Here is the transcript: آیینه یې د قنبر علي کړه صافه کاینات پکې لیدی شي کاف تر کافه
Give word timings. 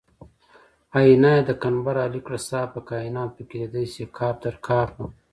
آیینه 0.97 1.29
یې 1.35 1.41
د 1.47 1.51
قنبر 1.61 1.95
علي 2.05 2.21
کړه 2.25 2.39
صافه 2.49 2.79
کاینات 2.89 3.29
پکې 3.35 3.55
لیدی 3.61 3.85
شي 3.93 4.03
کاف 4.17 4.35
تر 4.43 4.55
کافه 4.67 5.03